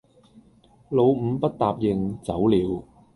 [0.89, 2.83] 老五不答應，走了；